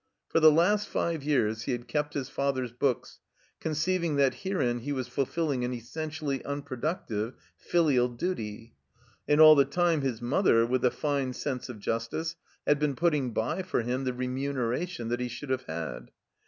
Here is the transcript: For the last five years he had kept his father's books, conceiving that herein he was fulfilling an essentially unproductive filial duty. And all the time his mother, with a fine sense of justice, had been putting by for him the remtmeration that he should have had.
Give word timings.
For 0.29 0.39
the 0.39 0.49
last 0.49 0.87
five 0.89 1.23
years 1.23 1.65
he 1.65 1.73
had 1.73 1.87
kept 1.87 2.15
his 2.15 2.27
father's 2.27 2.71
books, 2.71 3.19
conceiving 3.59 4.15
that 4.15 4.33
herein 4.33 4.79
he 4.79 4.91
was 4.91 5.07
fulfilling 5.07 5.63
an 5.63 5.73
essentially 5.73 6.43
unproductive 6.43 7.35
filial 7.55 8.09
duty. 8.09 8.73
And 9.27 9.39
all 9.39 9.53
the 9.53 9.63
time 9.63 10.01
his 10.01 10.19
mother, 10.19 10.65
with 10.65 10.83
a 10.83 10.89
fine 10.89 11.33
sense 11.33 11.69
of 11.69 11.77
justice, 11.77 12.35
had 12.65 12.79
been 12.79 12.95
putting 12.95 13.31
by 13.31 13.61
for 13.61 13.83
him 13.83 14.03
the 14.05 14.11
remtmeration 14.11 15.09
that 15.09 15.19
he 15.19 15.27
should 15.27 15.51
have 15.51 15.65
had. 15.65 16.09